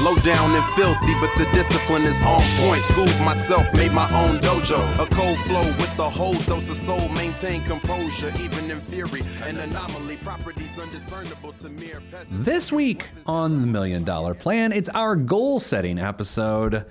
[0.00, 2.84] Low down and filthy, but the discipline is on point.
[2.84, 4.78] Schooled myself, made my own dojo.
[4.94, 7.08] A cold flow with the whole dose of soul.
[7.08, 9.22] Maintain composure, even in theory.
[9.42, 12.44] An anomaly, properties undiscernible to mere peasants.
[12.44, 16.84] This week on the Million Dollar Plan, it's our goal setting episode.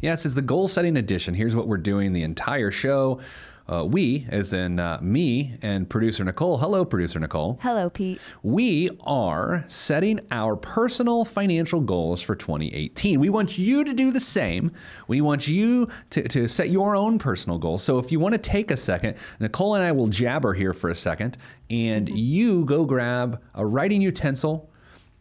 [0.00, 1.34] Yes, it's the goal setting edition.
[1.34, 3.20] Here's what we're doing the entire show.
[3.66, 6.58] Uh, we, as in uh, me and producer Nicole.
[6.58, 7.58] Hello, producer Nicole.
[7.62, 8.20] Hello, Pete.
[8.42, 13.18] We are setting our personal financial goals for 2018.
[13.18, 14.70] We want you to do the same.
[15.08, 17.82] We want you to, to set your own personal goals.
[17.82, 20.90] So if you want to take a second, Nicole and I will jabber here for
[20.90, 21.38] a second,
[21.70, 24.70] and you go grab a writing utensil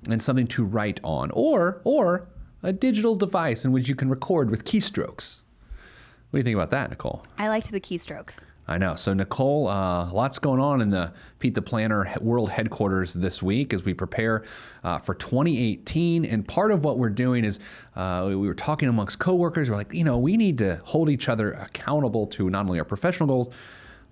[0.09, 2.27] and something to write on, or or
[2.61, 5.44] a digital device in which you can record with keystrokes.
[6.33, 7.21] What do you think about that, Nicole?
[7.38, 8.39] I liked the keystrokes.
[8.67, 8.95] I know.
[8.95, 13.71] So, Nicole, uh, lots going on in the Pete the Planner World Headquarters this week
[13.71, 14.43] as we prepare
[14.83, 16.25] uh, for 2018.
[16.25, 17.59] And part of what we're doing is
[17.95, 19.69] uh, we were talking amongst coworkers.
[19.69, 22.86] We're like, you know, we need to hold each other accountable to not only our
[22.86, 23.52] professional goals,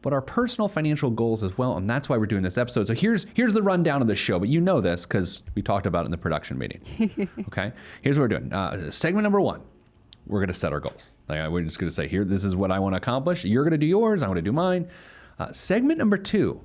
[0.04, 1.76] but our personal financial goals as well.
[1.78, 2.86] And that's why we're doing this episode.
[2.86, 4.38] So here's here's the rundown of the show.
[4.38, 6.82] But you know this because we talked about it in the production meeting.
[7.48, 7.72] okay.
[8.04, 8.54] Here's what we're doing.
[8.54, 9.64] Uh, segment number one
[10.32, 11.12] we're going to set our goals.
[11.28, 13.44] Like we're just going to say, here, this is what I want to accomplish.
[13.44, 14.24] You're going to do yours.
[14.24, 14.88] I'm going to do mine.
[15.38, 16.62] Uh, segment number two: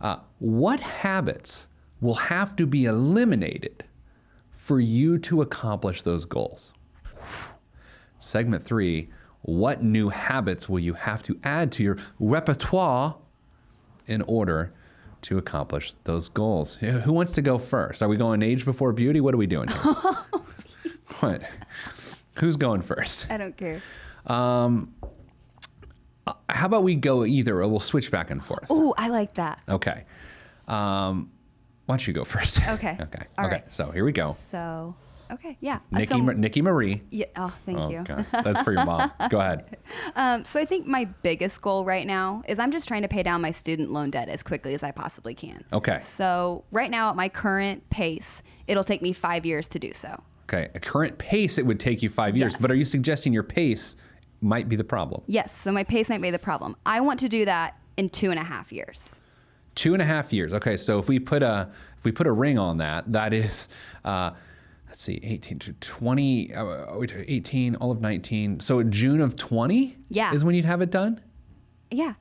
[0.00, 1.68] uh, What habits
[2.00, 3.84] will have to be eliminated
[4.52, 6.72] for you to accomplish those goals?
[8.18, 9.10] Segment three:
[9.42, 13.18] What new habits will you have to add to your repertoire
[14.06, 14.72] in order
[15.22, 16.76] to accomplish those goals?
[16.76, 18.02] Who wants to go first?
[18.02, 19.20] Are we going age before beauty?
[19.20, 19.78] What are we doing here?
[21.20, 21.42] what?
[22.38, 23.26] Who's going first?
[23.30, 23.82] I don't care.
[26.48, 28.66] How about we go either, or we'll switch back and forth.
[28.70, 29.60] Oh, I like that.
[29.68, 30.04] Okay.
[30.68, 31.30] Um,
[31.86, 32.60] why don't you go first?
[32.68, 32.96] Okay.
[33.00, 33.24] okay.
[33.38, 33.54] All okay.
[33.54, 33.72] right.
[33.72, 34.32] So here we go.
[34.34, 34.94] So,
[35.32, 35.80] okay, yeah.
[35.90, 37.00] Nikki, so, Ma- Nikki Marie.
[37.10, 37.26] yeah.
[37.34, 37.98] Oh, thank Oh, you.
[38.00, 38.24] okay.
[38.30, 39.10] That's for your mom.
[39.28, 39.76] Go ahead.
[40.14, 43.22] Um, so I think my biggest goal right now is I'm just trying to pay
[43.24, 45.64] down my student loan debt as quickly as I possibly can.
[45.72, 45.98] Okay.
[46.00, 50.22] So right now at my current pace, it'll take me five years to do so.
[50.52, 50.68] Okay.
[50.74, 52.52] At current pace, it would take you five years.
[52.54, 52.60] Yes.
[52.62, 53.96] But are you suggesting your pace
[54.40, 55.22] might be the problem?
[55.26, 55.56] Yes.
[55.56, 56.76] So my pace might be the problem.
[56.84, 59.20] I want to do that in two and a half years.
[59.76, 60.52] Two and a half years.
[60.54, 60.76] Okay.
[60.76, 63.68] So if we put a if we put a ring on that, that is.
[64.04, 64.32] Uh,
[64.88, 68.58] Let's see, 18 to 20, uh, wait, 18, all of 19.
[68.58, 70.34] So June of 20 Yeah.
[70.34, 71.20] is when you'd have it done?
[71.92, 72.14] Yeah.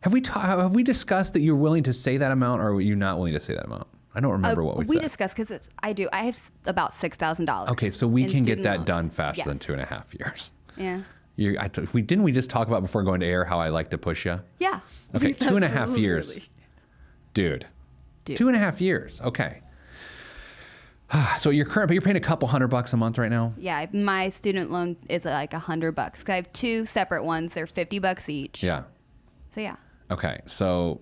[0.00, 2.80] Have we ta- have we discussed that you're willing to say that amount, or are
[2.80, 3.88] you not willing to say that amount?
[4.14, 6.52] I don't remember Uh, what we, we discussed because it's I do I have s-
[6.66, 7.70] about six thousand dollars.
[7.70, 8.86] okay, so we can get that loans.
[8.86, 10.52] done faster than two and a half years.
[10.76, 11.02] Yeah.
[11.36, 13.70] You, I t- we didn't we just talk about before going to air how I
[13.70, 14.40] like to push you.
[14.58, 14.80] Yeah.
[15.14, 16.46] Okay, two and a half years,
[17.32, 17.66] dude.
[18.26, 18.36] Dude.
[18.36, 19.20] Two and a half years.
[19.22, 19.60] Okay.
[21.38, 23.52] So you're current, but you're paying a couple hundred bucks a month right now.
[23.58, 26.22] Yeah, my student loan is like a hundred bucks.
[26.22, 27.52] 'Cause I have two separate ones.
[27.52, 28.62] They're fifty bucks each.
[28.62, 28.84] Yeah.
[29.54, 29.76] So yeah.
[30.10, 31.00] Okay, so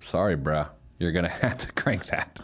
[0.00, 0.68] sorry, bruh.
[0.98, 2.40] You're gonna have to crank that.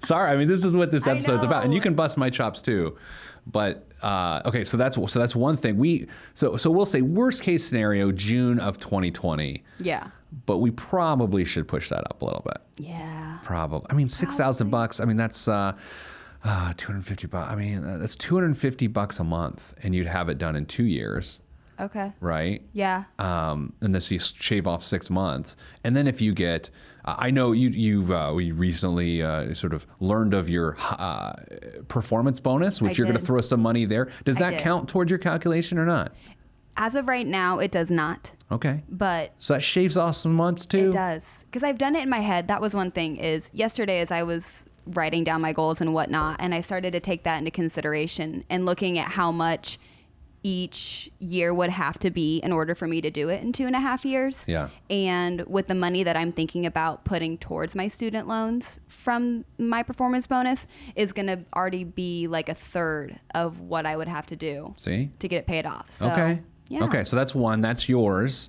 [0.00, 2.60] sorry, I mean this is what this episode's about, and you can bust my chops
[2.62, 2.96] too.
[3.46, 5.76] But uh, okay, so that's so that's one thing.
[5.76, 10.08] We so so we'll say worst case scenario June of 2020, Yeah.
[10.46, 12.58] but we probably should push that up a little bit.
[12.86, 13.38] Yeah.
[13.42, 13.86] Probably.
[13.90, 15.00] I mean, six thousand bucks.
[15.00, 15.72] I mean, that's uh,
[16.44, 17.52] uh, 250 bucks.
[17.52, 20.84] I mean, uh, that's 250 bucks a month, and you'd have it done in two
[20.84, 21.40] years,
[21.80, 22.12] Okay.
[22.20, 22.62] right?
[22.72, 23.04] Yeah.
[23.18, 26.70] um, and this you shave off six months, and then if you get,
[27.04, 31.32] I know you you uh, we recently uh, sort of learned of your uh,
[31.88, 34.10] performance bonus, which I you're going to throw some money there.
[34.24, 34.60] Does I that did.
[34.60, 36.12] count towards your calculation or not?
[36.76, 40.64] As of right now, it does not, Okay, but so that shaves off some months
[40.64, 40.88] too.
[40.88, 42.48] it does because I've done it in my head.
[42.48, 43.16] That was one thing.
[43.16, 47.00] Is yesterday as I was writing down my goals and whatnot, and I started to
[47.00, 49.78] take that into consideration and looking at how much
[50.42, 53.66] each year would have to be in order for me to do it in two
[53.66, 54.44] and a half years.
[54.48, 54.68] Yeah.
[54.90, 59.82] And with the money that I'm thinking about putting towards my student loans from my
[59.82, 60.66] performance bonus
[60.96, 64.74] is going to already be like a third of what I would have to do
[64.76, 65.10] See.
[65.20, 65.90] to get it paid off.
[65.90, 66.40] So, Okay.
[66.68, 66.84] Yeah.
[66.84, 67.60] Okay, so that's one.
[67.60, 68.48] That's yours.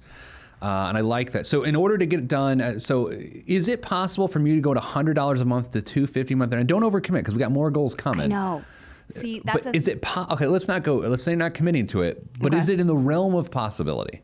[0.62, 1.46] Uh, and I like that.
[1.46, 4.62] So, in order to get it done, uh, so is it possible for me to
[4.62, 6.54] go to hundred dollars a month to two fifty a month?
[6.54, 8.30] And don't overcommit because we got more goals coming.
[8.30, 8.64] Know.
[9.12, 10.48] See, that's but a, is it po- okay?
[10.48, 10.96] Let's not go.
[10.98, 12.40] Let's say not committing to it.
[12.40, 12.60] But Okay.
[12.62, 14.22] is it in the realm of possibility?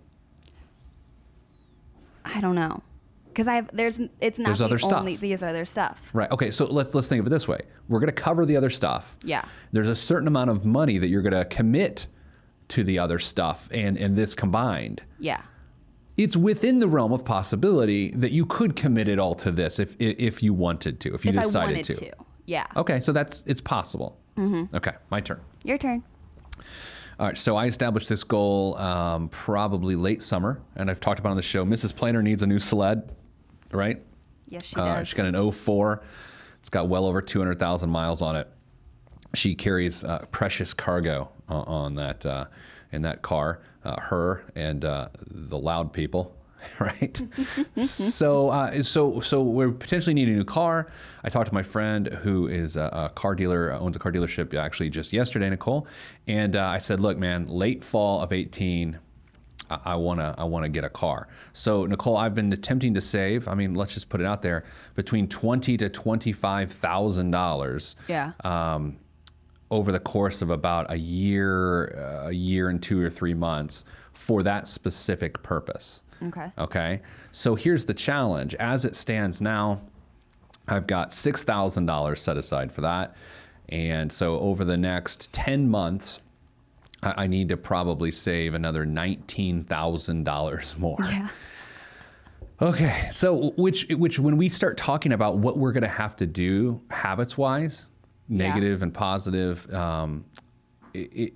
[2.25, 2.81] I don't know.
[3.27, 4.93] because I have there's it's not There's the other stuff.
[4.99, 6.09] only these are their stuff.
[6.13, 6.29] Right.
[6.31, 6.51] Okay.
[6.51, 7.61] So let's let's think of it this way.
[7.87, 9.17] We're going to cover the other stuff.
[9.23, 9.43] Yeah.
[9.71, 12.07] There's a certain amount of money that you're going to commit
[12.69, 15.03] to the other stuff, and and this combined.
[15.19, 15.41] Yeah.
[16.17, 19.95] It's within the realm of possibility that you could commit it all to this if
[19.99, 22.11] if you wanted to, if you if I decided wanted to.
[22.45, 22.65] Yeah.
[22.75, 24.17] Okay, so that's it's possible.
[24.39, 24.75] Mm-hmm.
[24.75, 25.41] Okay, my turn.
[25.63, 26.03] Your turn.
[27.19, 31.31] All right, so I established this goal um, probably late summer, and I've talked about
[31.31, 31.65] on the show.
[31.65, 31.93] Mrs.
[31.93, 33.11] Planner needs a new sled,
[33.71, 34.01] right?
[34.47, 35.07] Yes, she Uh, does.
[35.09, 36.01] she's got an 04.
[36.59, 38.47] It's got well over 200,000 miles on it.
[39.35, 42.45] She carries uh, precious cargo uh, on that uh,
[42.91, 43.61] in that car.
[43.83, 46.35] Uh, her and uh, the loud people,
[46.79, 47.21] right?
[47.77, 50.87] so uh, so so we're potentially needing a new car.
[51.23, 54.53] I talked to my friend who is a, a car dealer, owns a car dealership
[54.53, 55.87] actually just yesterday, Nicole,
[56.27, 58.99] and uh, I said, look, man, late fall of 18.
[59.69, 61.27] I- I want to I want to get a car.
[61.53, 63.47] So Nicole, I've been attempting to save.
[63.47, 64.63] I mean, let's just put it out there
[64.95, 68.31] between twenty to twenty five thousand dollars yeah.
[68.43, 68.97] um,
[69.69, 73.85] over the course of about a year, uh, a year and two or three months
[74.13, 76.01] for that specific purpose.
[76.23, 76.51] Okay.
[76.57, 77.01] Okay.
[77.31, 78.55] So here's the challenge.
[78.55, 79.81] As it stands now,
[80.67, 83.15] I've got $6,000 set aside for that.
[83.69, 86.19] And so over the next 10 months,
[87.01, 90.97] I I need to probably save another $19,000 more.
[91.01, 91.29] Yeah.
[92.61, 96.25] Okay, so which which when we start talking about what we're going to have to
[96.25, 97.89] do habits wise,
[98.27, 98.49] Yeah.
[98.49, 100.25] negative and positive, um,
[100.93, 101.33] it, it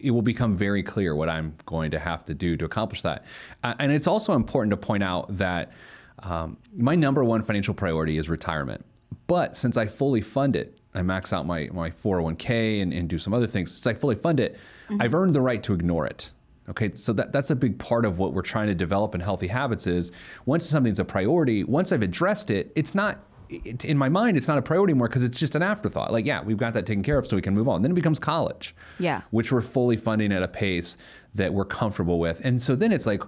[0.00, 3.24] it will become very clear what I'm going to have to do to accomplish that.
[3.64, 5.72] Uh, and it's also important to point out that
[6.20, 8.84] um, my number one financial priority is retirement.
[9.26, 13.18] But since I fully fund it, I max out my, my 401k and, and do
[13.18, 13.70] some other things.
[13.70, 14.58] Since I fully fund it,
[14.98, 16.32] I've earned the right to ignore it.
[16.68, 19.48] Okay, so that, that's a big part of what we're trying to develop in healthy
[19.48, 20.12] habits is
[20.46, 23.18] once something's a priority, once I've addressed it, it's not
[23.50, 26.12] it, in my mind, it's not a priority anymore because it's just an afterthought.
[26.12, 27.82] Like, yeah, we've got that taken care of, so we can move on.
[27.82, 29.22] Then it becomes college, Yeah.
[29.30, 30.96] which we're fully funding at a pace
[31.34, 32.40] that we're comfortable with.
[32.44, 33.22] And so then it's like,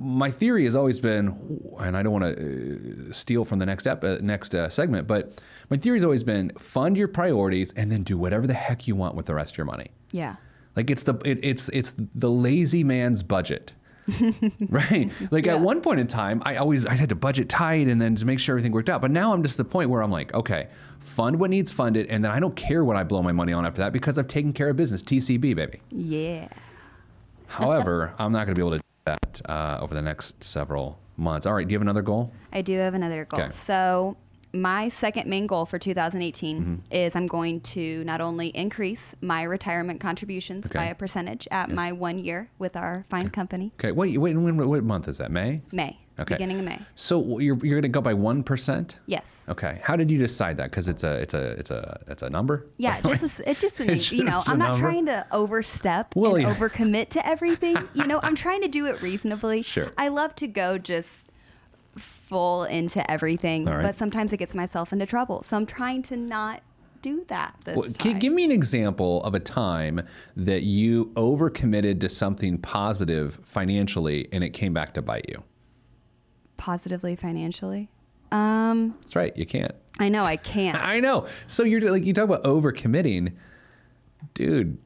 [0.00, 1.36] my theory has always been,
[1.80, 5.08] and I don't want to uh, steal from the next ep- uh, next uh, segment,
[5.08, 5.40] but
[5.70, 8.94] my theory has always been fund your priorities and then do whatever the heck you
[8.94, 9.88] want with the rest of your money.
[10.12, 10.36] Yeah.
[10.76, 13.72] Like it's the it, it's it's the lazy man's budget.
[14.68, 15.10] right.
[15.30, 15.54] Like Yeah.
[15.54, 18.24] at one point in time, I always I had to budget tight and then to
[18.24, 19.00] make sure everything worked out.
[19.00, 20.68] But now I'm just at the point where I'm like, okay,
[21.00, 23.64] fund what needs funded, and then I don't care what I blow my money on
[23.66, 25.02] after that because I've taken care of business.
[25.02, 25.80] TCB, baby.
[25.90, 26.48] Yeah.
[27.46, 30.98] However, I'm not going to be able to do that uh, over the next several
[31.16, 31.46] months.
[31.46, 31.66] All right.
[31.66, 32.32] Do you have another goal?
[32.52, 33.40] I do have another goal.
[33.40, 33.50] Okay.
[33.54, 34.16] So,
[34.52, 36.74] my second main goal for 2018 Mm-hmm.
[36.90, 41.92] is I'm going to not only increase my retirement contributions by a percentage at my
[41.92, 43.92] one year with our fine company, Okay.
[43.92, 44.18] Wait.
[44.18, 44.36] Wait.
[44.36, 45.30] When, what month is that?
[45.30, 45.62] May.
[45.72, 46.34] May, Okay.
[46.34, 46.78] beginning of May.
[46.94, 48.98] So you're you're going to go by one percent.
[49.06, 49.46] Yes.
[49.48, 49.80] Okay.
[49.82, 50.70] How did you decide that?
[50.70, 52.66] Because it's a it's a it's a it's a number.
[52.76, 54.80] Yeah, just a it's just, an, It's you know, a I'm not number.
[54.80, 56.54] trying to overstep Well, and yeah.
[56.54, 57.76] overcommit to everything.
[57.94, 59.62] You know, I'm trying to do it reasonably.
[59.62, 59.90] Sure.
[59.96, 61.08] I love to go just
[62.32, 63.82] full into everything, right.
[63.82, 65.42] but sometimes it gets myself into trouble.
[65.42, 66.62] So I'm trying to not
[67.02, 68.14] do that this Well, time.
[68.14, 70.00] gi- give me an example of a time
[70.36, 75.42] that you overcommitted to something positive financially and it came back to bite you.
[76.56, 77.90] positively financially.
[78.30, 79.36] Um, That's right.
[79.36, 79.74] You can't.
[79.98, 80.78] I know I can't.
[80.82, 81.26] I know.
[81.48, 83.34] So you're like you talk about overcommitting,
[84.34, 84.78] dude.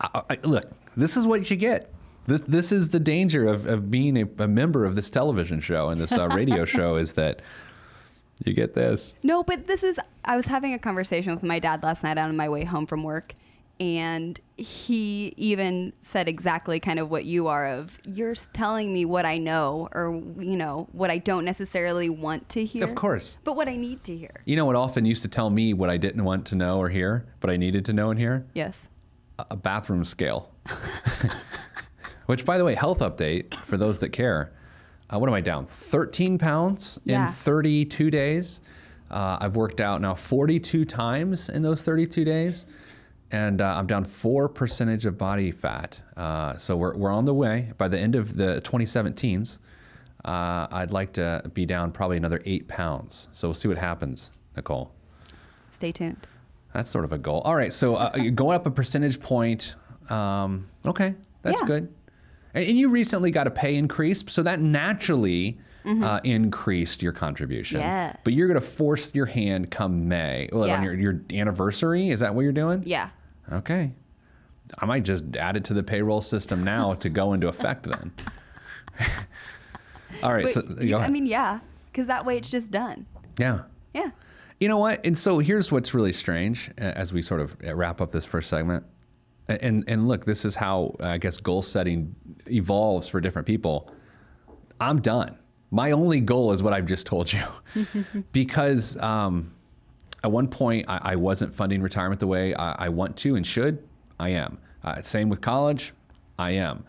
[0.00, 0.64] I, I, look,
[0.96, 1.90] this is what you get.
[2.26, 5.88] This this is the danger of, of being a, a member of this television show
[5.88, 7.42] and this uh, radio show is that
[8.44, 9.16] you get this.
[9.22, 9.98] No, but this is.
[10.24, 13.02] I was having a conversation with my dad last night on my way home from
[13.02, 13.34] work,
[13.78, 19.24] and he even said exactly kind of what you are of you're telling me what
[19.24, 22.84] I know or you know what I don't necessarily want to hear.
[22.84, 23.38] Of course.
[23.44, 24.42] But what I need to hear.
[24.44, 26.88] You know what often used to tell me what I didn't want to know or
[26.88, 28.46] hear, but I needed to know and hear?
[28.54, 28.88] Yes.
[29.38, 30.50] A- a bathroom scale.
[32.26, 34.52] Which, by the way, health update for those that care.
[35.12, 35.66] Uh, what am I down?
[35.66, 37.26] 13 pounds Yeah.
[37.26, 38.60] in 32 days.
[39.10, 42.66] Uh, I've worked out now 42 times in those 32 days,
[43.30, 46.00] and uh, I'm down four percentage of body fat.
[46.16, 47.72] Uh, so we're, we're on the way.
[47.78, 49.60] By the end of the 2017s,
[50.24, 53.28] uh, I'd like to be down probably another eight pounds.
[53.30, 54.90] So we'll see what happens, Nicole.
[55.70, 56.26] Stay tuned.
[56.74, 57.42] That's sort of a goal.
[57.44, 59.76] All right, so uh, going up a percentage point.
[60.10, 61.66] Um, okay, that's Yeah.
[61.68, 61.94] good.
[62.56, 67.78] And, you recently got a pay increase, so that naturally uh, increased your contribution.
[67.80, 67.88] Mm-hmm.
[67.88, 68.18] Yes.
[68.24, 70.48] But you're going to force your hand come May.
[70.52, 70.78] Well, Yeah.
[70.78, 72.82] On your, your anniversary, is that what you're doing?
[72.84, 73.10] Yeah.
[73.52, 73.92] Okay.
[74.78, 78.12] I might just add it to the payroll system now to go into effect then.
[80.22, 80.44] All right.
[80.44, 81.60] But so you- go I mean, yeah,
[81.92, 83.06] because that way it's just done.
[83.38, 83.60] yeah.
[83.94, 84.10] Yeah.
[84.60, 85.04] You know what?
[85.04, 88.48] And so here's what's really strange as we sort of uh, wrap up this first
[88.48, 88.84] segment.
[89.48, 92.14] And and look, this is how I guess goal setting
[92.50, 93.92] evolves for different people.
[94.80, 95.38] I'm done.
[95.70, 97.44] My only goal is what I've just told you,
[98.32, 99.52] because um,
[100.22, 103.46] at one point I, I wasn't funding retirement the way I, I want to and
[103.46, 103.82] should.
[104.18, 104.58] I am.
[104.84, 105.92] Uh, same with college.
[106.38, 106.84] I am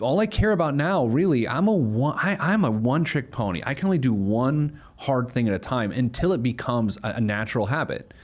[0.00, 3.62] all I care about now, really, I'm a one, I, I'm a one trick pony.
[3.64, 7.20] I can only do one hard thing at a time until it becomes a, a
[7.20, 8.14] natural habit.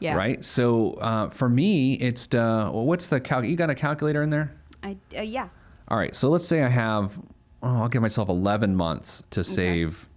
[0.00, 0.14] Yeah.
[0.16, 0.44] Right.
[0.44, 3.44] So uh, for me, it's uh, well, what's the cal?
[3.44, 4.52] You got a calculator in there?
[4.82, 5.48] I uh, yeah.
[5.88, 6.14] All right.
[6.14, 7.18] So let's say I have,
[7.62, 10.08] oh, I'll give myself 11 months to save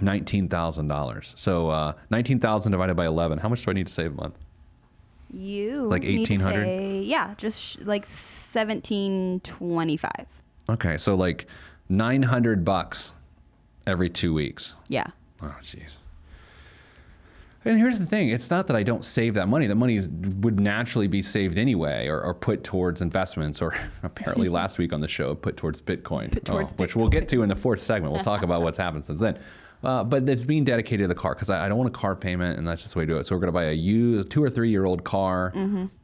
[0.00, 1.32] nineteen thousand dollars.
[1.36, 3.38] So uh, nineteen thousand divided by 11.
[3.38, 4.38] How much do I need to save a month?
[5.32, 6.64] You Like 1800?
[6.64, 10.26] say- Yeah, just sh- like seventeen twenty five.
[10.68, 10.96] Okay.
[10.98, 11.46] So like
[11.88, 13.12] 900 bucks
[13.86, 14.74] every two weeks.
[14.88, 15.06] Yeah.
[15.42, 15.96] Oh, jeez.
[17.64, 19.66] And here's the thing: it's not that I don't save that money.
[19.66, 24.48] That money is, would naturally be saved anyway, or, or put towards investments, or apparently
[24.60, 27.48] last week on the show, put towards Bitcoin, towards oh, which we'll get to in
[27.48, 28.12] the fourth segment.
[28.12, 29.38] We'll talk about what's happened since then.
[29.82, 32.16] Uh, but it's being dedicated to the car because I, I don't want a car
[32.16, 33.24] payment, and that's just the way to do it.
[33.24, 35.50] So we're going to buy a used two or three year old car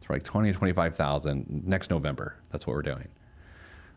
[0.05, 2.37] for like twenty to twenty five thousand next November.
[2.51, 3.09] That's what we're doing.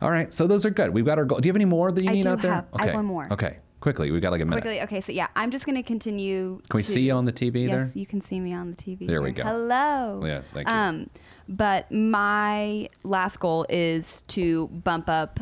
[0.01, 0.93] All right, so those are good.
[0.93, 1.39] We've got our goal.
[1.39, 2.53] Do you have any more that you I need out there?
[2.53, 3.27] have- I have one more.
[3.31, 4.11] Okay, quickly.
[4.11, 4.61] We got like a minute.
[4.61, 4.81] Quickly.
[4.81, 5.01] Okay.
[5.01, 6.61] So yeah, I'm just gonna continue.
[6.69, 7.81] Can we to- see you on the TV there?
[7.81, 9.05] Yes, you can see me on the TV.
[9.05, 9.43] There we go.
[9.43, 10.23] Hello.
[10.25, 10.73] Yeah, thank you.
[10.73, 11.09] Um,
[11.49, 15.39] but my last goal is to bump up.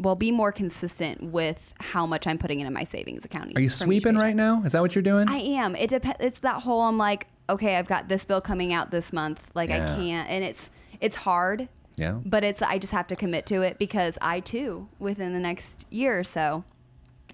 [0.00, 3.56] Well, be more consistent with how much I'm putting into my savings account.
[3.56, 4.62] Are you sweeping right now?
[4.64, 5.28] Is that what you're doing?
[5.28, 5.76] I am.
[5.76, 6.16] It depends.
[6.20, 6.80] It's that whole.
[6.80, 9.40] I'm like, okay, I've got this bill coming out this month.
[9.54, 9.84] Like Yeah.
[9.92, 10.70] I can't, and it's
[11.02, 11.68] it's hard.
[11.96, 12.18] Yeah.
[12.24, 15.84] But it's I just have to commit to it because I too, within the next
[15.90, 16.64] year or so,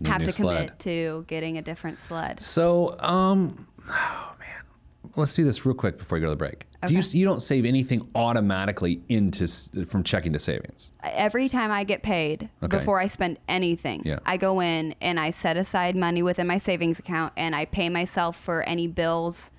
[0.04, 2.42] have to commit to getting a different sled.
[2.42, 6.66] So, um, oh man, let's do this real quick before we go to the break.
[6.86, 9.46] Do you you don't save anything automatically into
[9.84, 10.92] from checking to savings?
[11.02, 12.78] Every time I get paid, Okay.
[12.78, 14.20] before I spend anything, Yeah.
[14.24, 17.90] I go in and I set aside money within my savings account and I pay
[17.90, 19.50] myself for any bills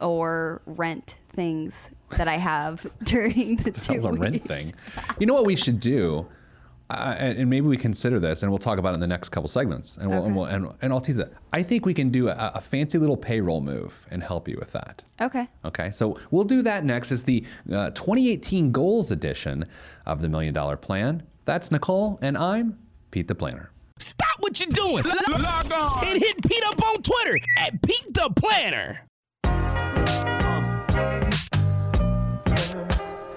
[0.00, 4.72] or rent things that I have during the two That was a rent thing.
[5.20, 6.26] You know what we should do?
[6.90, 9.28] Uh, and and maybe we consider this, and we'll talk about it in the next
[9.28, 9.96] couple segments.
[9.96, 11.32] And we'll, and, we'll, and, and I'll tease it.
[11.52, 14.72] I think we can do a, a fancy little payroll move and help you with
[14.72, 15.02] that.
[15.20, 15.48] Okay.
[15.64, 17.12] Okay, so we'll do that next.
[17.12, 19.66] It's the uh, 2018 Goals edition
[20.06, 21.22] of the Million Dollar Plan.
[21.44, 22.78] That's Nicole, and I'm
[23.10, 23.70] Pete the Planner.
[23.98, 25.04] Stop what you're doing.
[25.04, 29.00] Log on and hit Pete up on Twitter at Pete the Planner.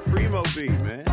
[0.10, 1.13] Primo beat, man.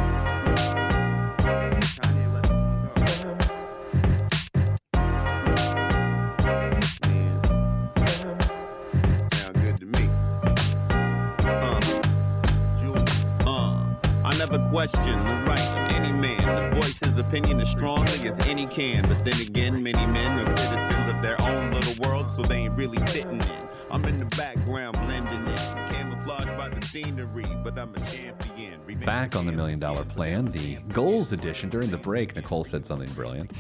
[14.71, 19.03] Question the right of any man to voice his opinion as strongly as any can.
[19.09, 22.77] But then again, many men are citizens of their own little world, so they ain't
[22.77, 23.69] really fitting in.
[23.91, 28.81] I'm in the background blending in, camouflaged by the scenery, but I'm a champion.
[28.87, 29.51] Revenge Back on the.
[29.51, 31.69] Million Dollar Plan, the Goals edition.
[31.69, 33.51] During the break, Nicole said something brilliant.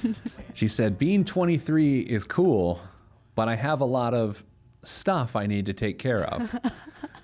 [0.54, 2.80] she said, Being 23 is cool,
[3.34, 4.42] but I have a lot of
[4.86, 6.54] stuff I need to take care of.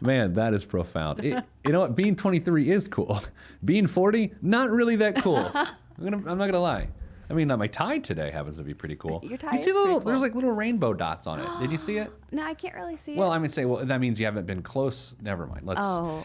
[0.00, 1.24] Man, that is profound.
[1.24, 1.94] It- you know what?
[1.94, 3.20] Being 23 is cool.
[3.64, 5.50] Being 40, not really that cool.
[5.54, 5.68] I'm,
[6.02, 6.88] gonna, I'm not gonna lie.
[7.28, 9.20] I mean, my tie today happens to be pretty cool.
[9.22, 11.48] Your tie you see is the little, pretty there's like little rainbow dots on it.
[11.60, 12.10] Did you see it?
[12.32, 13.30] No, I can't really see Well, it.
[13.30, 15.16] Well, I would say, well, that means you haven't been close.
[15.20, 15.66] Never mind.
[15.66, 16.24] Let's oh,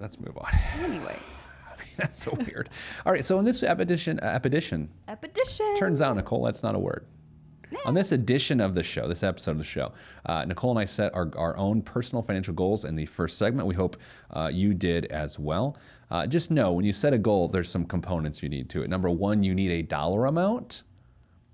[0.00, 0.50] let's move on.
[0.84, 1.16] anyways.
[1.96, 2.68] That's so weird.
[3.04, 5.76] All right, so in this edition, uh, edition, Epedition.
[5.78, 7.04] turns out Nicole, that's not a word.
[7.84, 9.92] On this edition of the show, this episode of the show,
[10.26, 13.66] uh, Nicole and I set our, our own personal financial goals in the first segment.
[13.68, 13.96] We hope
[14.30, 15.76] uh, you did as well.
[16.10, 18.88] Uh, just know when you set a goal, there's some components you need to it.
[18.88, 20.82] Number one, you need a dollar amount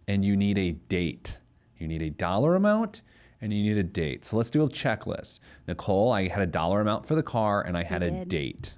[0.06, 1.38] and you need a date.
[1.78, 3.02] You need a dollar amount
[3.40, 4.24] and you need a date.
[4.24, 5.40] So let's do a checklist.
[5.66, 8.74] Nicole, I had a dollar amount for the car and I had a date.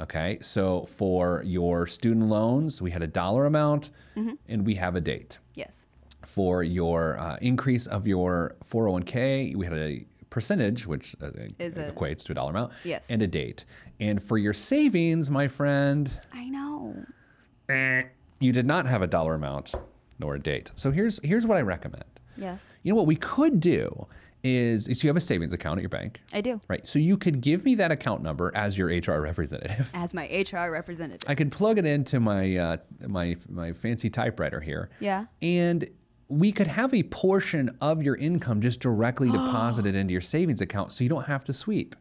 [0.00, 3.90] Okay, so for your student loans, we had a dollar amount
[4.48, 5.38] and we have a date.
[5.54, 5.86] Yes.
[6.26, 11.90] For your uh, increase of your 401k, we had a percentage, which uh, Is a-
[11.92, 13.08] equates to a dollar amount, Yes.
[13.10, 13.64] and a date.
[14.00, 16.96] And for your savings, my friend, I know.
[18.40, 19.74] you did not have a dollar amount
[20.18, 20.70] nor a date.
[20.74, 22.04] So here's here's what I recommend.
[22.36, 22.74] Yes.
[22.82, 24.06] You know what we could do
[24.42, 26.60] is, is you have a savings account at your bank, I do.
[26.68, 26.86] right?
[26.86, 29.88] So you could give me that account number as your HR representative.
[29.94, 31.28] As my HR representative.
[31.28, 32.76] I could plug it into my uh,
[33.06, 34.90] my my fancy typewriter here.
[35.00, 35.26] Yeah.
[35.40, 35.88] And
[36.28, 40.92] we could have a portion of your income just directly deposited into your savings account,
[40.92, 41.94] so you don't have to sweep.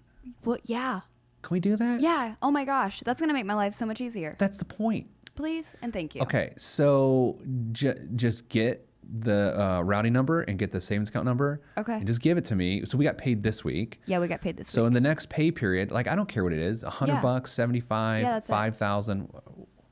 [0.44, 1.02] well, yeah.
[1.42, 2.00] Can we do that?
[2.00, 2.36] Yeah.
[2.42, 3.02] Oh my gosh.
[3.06, 4.36] That's going to make my life so much easier.
[4.40, 5.08] That's the point.
[5.36, 6.22] Please and thank you.
[6.22, 7.38] Okay, so
[7.74, 8.88] ju- just get
[9.20, 11.62] the uh, routing number and get the savings account number.
[11.78, 11.96] Okay.
[11.96, 12.86] And just give it to me.
[12.86, 14.00] So we got paid this week.
[14.06, 14.72] Yeah, we got paid this week.
[14.74, 14.88] So week.
[14.88, 17.22] in the next pay period, like I don't care what it is, a hundred Yeah.
[17.22, 18.52] bucks, seventy five, Yeah, that's it.
[18.54, 19.28] five thousand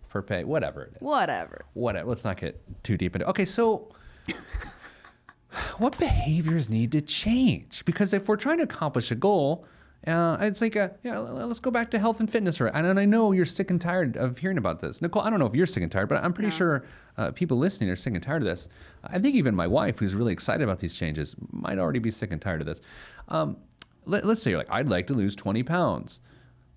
[0.07, 1.01] per pay, whatever it is.
[1.01, 1.65] Whatever.
[1.73, 2.07] Whatever.
[2.07, 3.27] Let's not get too deep into.
[3.27, 3.89] Okay, so
[5.77, 7.83] what behaviors need to change?
[7.85, 9.65] Because if we're trying to accomplish a goal,
[10.07, 11.19] uh, it's like a yeah.
[11.19, 12.73] Let's go back to health and fitness, right?
[12.73, 15.21] And I know you're sick and tired of hearing about this, Nicole.
[15.21, 16.85] I don't know if you're sick and tired, but I'm pretty sure
[17.17, 18.67] uh, people listening are sick and tired of this.
[19.03, 22.31] I think even my wife, who's really excited about these changes, might already be sick
[22.31, 22.81] and tired of this.
[23.27, 23.57] Um,
[24.05, 26.19] let, let's say you're like, I'd like to lose 20 pounds.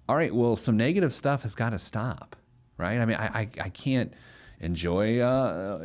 [0.07, 2.37] All right, well, some negative stuff has got to stop,
[2.77, 2.99] right?
[2.99, 4.13] I mean, I, I, I can't
[4.65, 5.79] enjoy uh,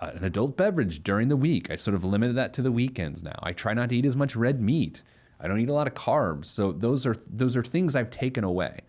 [0.00, 1.70] an adult beverage during the week.
[1.70, 3.38] I sort of limited that to the weekends now.
[3.42, 5.02] I try not to eat as much red meat.
[5.38, 6.46] I don't eat a lot of carbs.
[6.46, 8.80] So those are those are things I've taken away.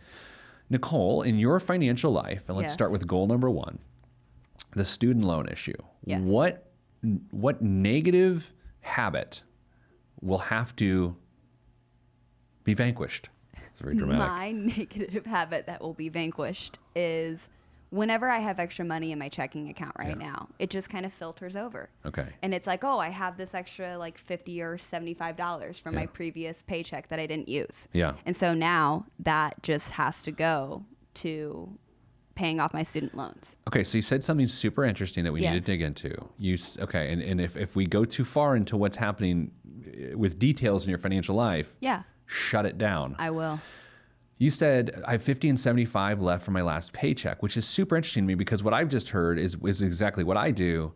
[0.70, 2.74] Nicole, in your financial life, and let's Yes.
[2.74, 3.80] start with goal number one,
[4.76, 5.78] the student loan issue.
[6.04, 6.22] Yes.
[6.28, 6.72] What
[7.32, 9.44] what negative habit
[10.22, 11.16] will have to
[12.64, 13.30] be vanquished?
[13.72, 14.28] It's very dramatic.
[14.28, 17.50] My negative habit that will be vanquished is
[17.92, 21.14] whenever I have extra money in my checking account right now, it just kind of
[21.14, 21.90] filters over.
[22.06, 22.28] Okay.
[22.42, 26.62] And it's like, oh, I have this extra like 50 or $75 from my previous
[26.64, 27.88] paycheck that I didn't use.
[27.94, 28.14] Yeah.
[28.26, 31.78] And so now that just has to go to
[32.36, 33.58] paying off my student loans.
[33.68, 36.16] Okay, so you said something super interesting that we need to dig into.
[36.38, 37.12] You okay?
[37.12, 39.52] And, and if, if we go too far into what's happening
[39.86, 43.18] uh, with details in your financial life, Yeah, shut it down.
[43.20, 43.60] I will.
[44.42, 47.96] You said I have 50 and 75 left from my last paycheck, which is super
[47.96, 50.94] interesting to me because what I've just heard is is exactly what I do.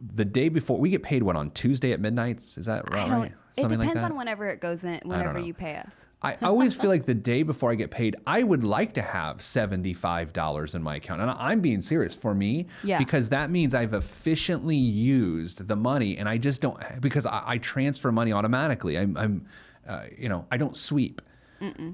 [0.00, 2.56] The day before we get paid, what on Tuesday at midnights?
[2.56, 3.04] Is that right?
[3.04, 3.24] I don't,
[3.58, 6.06] it depends like on whenever it goes in, whenever you pay us.
[6.22, 9.40] I always feel like the day before I get paid, I would like to have
[9.40, 11.20] $75 in my account.
[11.20, 12.96] And I'm being serious for me Yeah.
[12.96, 17.58] because that means I've efficiently used the money and I just don't, because I, I
[17.58, 18.96] transfer money automatically.
[18.96, 19.46] I'm, I'm
[19.86, 21.20] uh, you know, I don't sweep.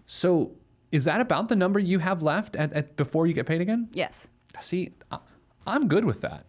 [0.06, 0.52] So
[0.90, 3.88] is that about the number you have left at, at before you get paid again?
[3.92, 4.28] Yes.
[4.60, 5.18] See, I,
[5.66, 6.44] I'm good with that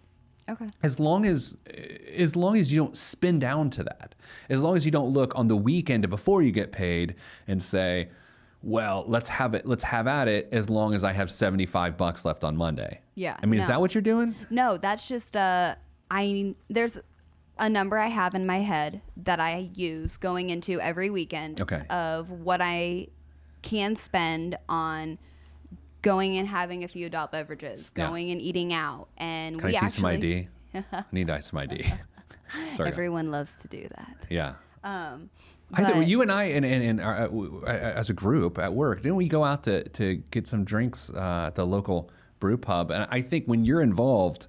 [0.49, 0.67] Okay.
[0.81, 1.57] as long as
[2.17, 4.15] as long as you don't spin down to that
[4.49, 7.13] as long as you don't look on the weekend before you get paid
[7.47, 8.09] and say
[8.63, 12.25] well let's have it let's have at it as long as i have 75 bucks
[12.25, 15.75] left on monday Yeah, i mean is that what you're doing No, that's just uh
[16.09, 16.97] I there's
[17.59, 21.83] a number I have in my head that I use going into every weekend Okay.
[21.91, 23.07] of what I
[23.61, 25.17] can spend on
[26.01, 28.07] going and having a few adult beverages, Yeah.
[28.07, 31.59] going and eating out, and can we i see actually some id need i some
[31.59, 31.93] id
[32.75, 34.15] sorry everyone loves to do that.
[34.29, 35.29] yeah Um,
[35.73, 38.73] I think but- you and I and, and, and our, uh, as a group at
[38.73, 42.57] work, didn't we go out to, to get some drinks uh, at the local brew
[42.57, 42.89] pub?
[42.91, 44.47] And I think when you're involved,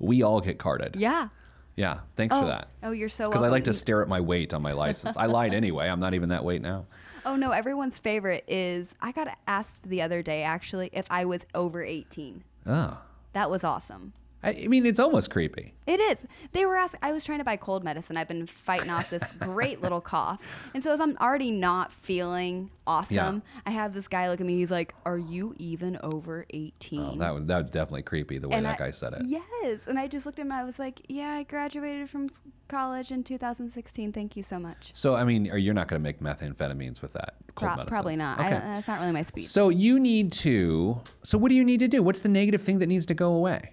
[0.00, 0.96] we all get carded.
[0.96, 1.28] yeah.
[1.76, 2.68] Yeah, thanks Oh, for that.
[2.82, 5.14] oh, you're so Because I like to stare at my weight on my license.
[5.14, 5.88] I lied anyway.
[5.88, 6.86] I'm not even that weight now.
[7.26, 11.40] Oh no, everyone's favorite is I got asked the other day actually if I was
[11.56, 12.44] over 18.
[12.66, 12.98] Oh.
[13.32, 14.12] That was awesome.
[14.46, 15.74] I, I mean, it's almost creepy.
[15.86, 16.24] It is.
[16.52, 17.00] They were asking.
[17.02, 18.16] I was trying to buy cold medicine.
[18.16, 20.40] I've been fighting off this great little cough,
[20.74, 24.56] and so as I'm already not feeling awesome, I have this guy look at me.
[24.56, 28.48] He's like, "Are you even over 18?" Oh, that was that was definitely creepy the
[28.48, 29.22] way And that I- guy said it.
[29.26, 30.52] Yes, and I just looked at him.
[30.52, 32.30] I was like, "Yeah, I graduated from
[32.68, 34.12] college in 2016.
[34.12, 37.12] Thank you so much." So I mean, are you're not going to make methamphetamines with
[37.14, 37.90] that cold Pro- medicine?
[37.92, 38.38] probably not.
[38.40, 38.50] I Okay.
[38.50, 39.42] don't, that's not really my speed.
[39.44, 41.00] so you need to.
[41.22, 42.02] So what do you need to do?
[42.02, 43.70] What's the negative thing that needs to go away?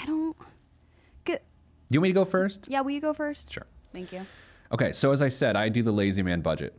[0.00, 0.36] I don't.
[1.24, 1.44] Get,
[1.90, 2.66] Do you want me to go first?
[2.68, 3.52] yeah, will you go first?
[3.52, 3.66] Sure.
[3.92, 4.26] Thank you.
[4.72, 6.74] Okay, so as I said, I do the lazy man budget,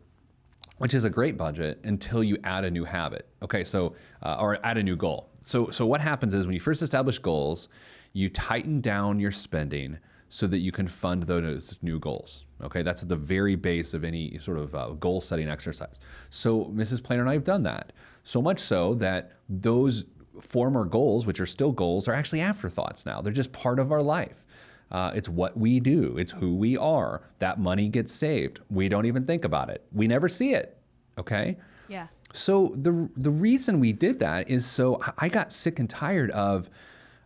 [0.77, 3.27] which is a great budget until you add a new habit.
[3.41, 5.29] Okay, so uh, or add a new goal.
[5.43, 7.69] So so what happens is when you first establish goals,
[8.13, 9.97] you tighten down your spending
[10.29, 12.43] so that you can fund those new goals.
[12.61, 15.99] Okay, that's at the very base of any sort of uh, goal setting exercise.
[16.29, 17.01] So Mrs.
[17.01, 17.93] Planner and I have done that.
[18.23, 20.03] So much so that those
[20.41, 23.21] former goals, which are still goals, are actually afterthoughts now.
[23.21, 24.45] They're just part of our life.
[24.89, 26.17] Uh, it's what we do.
[26.17, 27.21] It's who we are.
[27.39, 28.61] That money gets saved.
[28.69, 29.85] We don't even think about it.
[29.91, 30.77] We never see it.
[31.17, 31.57] Okay.
[31.89, 32.07] Yeah.
[32.33, 36.69] So the the reason we did that is so I got sick and tired of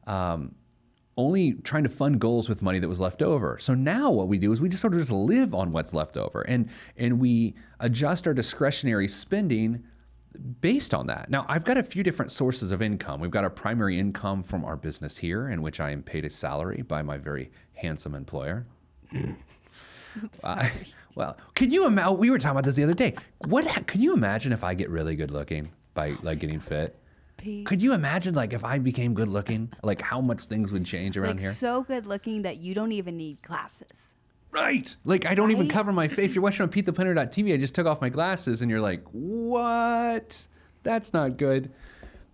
[0.07, 0.55] um,
[1.17, 3.57] only trying to fund goals with money that was left over.
[3.59, 6.17] So now what we do is we just sort of just live on what's left
[6.17, 9.83] over and and we adjust our discretionary spending
[10.61, 11.29] based on that.
[11.29, 13.19] Now, I've got a few different sources of income.
[13.19, 16.29] We've got our primary income from our business here in which I am paid a
[16.29, 18.65] salary by my very handsome employer.
[20.43, 20.67] Uh,
[21.15, 22.17] well, can you imagine?
[22.17, 23.15] We were talking about this the other day.
[23.47, 26.97] What ha- can you imagine if I get really good looking by like getting fit?
[27.37, 27.65] Pete.
[27.65, 31.17] Could you imagine like if I became good looking, like how much things would change
[31.17, 31.53] around like here?
[31.53, 34.10] so good looking that you don't even need glasses.
[34.51, 34.95] Right.
[35.05, 36.25] Like I don't even cover my face.
[36.29, 40.47] If you're watching on PeteThePlanner.tv, I just took off my glasses, and you're like, what?
[40.83, 41.71] That's not good.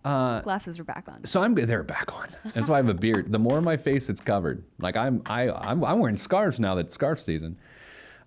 [0.04, 1.26] Uh, Glasses are back on.
[1.26, 2.30] So I'm they're back on.
[2.54, 3.32] That's why I have a beard.
[3.32, 6.76] The more my face it's covered, like I'm I I'm, I'm wearing scarves now.
[6.76, 7.58] That scarf season.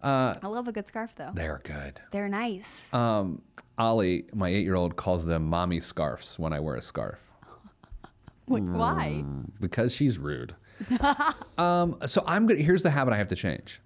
[0.02, 1.30] Uh, I love a good scarf though.
[1.34, 2.00] They're good.
[2.10, 2.92] They're nice.
[2.92, 3.42] Um,
[3.78, 7.18] Ollie, my eight-year-old, calls them mommy scarves when I wear a scarf
[8.48, 9.24] like why?
[9.58, 10.54] because she's rude.
[11.58, 12.60] um, so I'm gonna.
[12.60, 13.80] Here's the habit I have to change.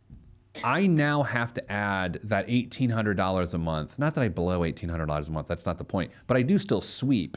[0.62, 3.98] I now have to add that eighteen hundred dollars a month.
[3.98, 5.48] Not that I blow eighteen hundred dollars a month.
[5.48, 6.12] That's not the point.
[6.26, 7.36] But I do still sweep.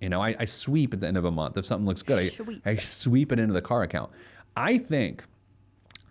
[0.00, 1.56] You know, I, I sweep at the end of a month.
[1.56, 2.62] If something looks good, I, Sweep.
[2.66, 4.10] I sweep it into the car account.
[4.56, 5.24] I think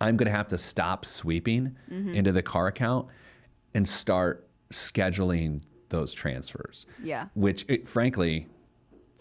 [0.00, 3.06] I'm going to have to stop sweeping into the car account
[3.74, 6.86] and start scheduling those transfers.
[7.02, 7.26] Yeah.
[7.34, 8.48] Which, it, frankly,